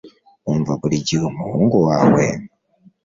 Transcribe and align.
Wumva 0.45 0.71
buri 0.81 0.95
gihe 1.07 1.23
umuhungu 1.31 1.75
wawe? 1.87 2.25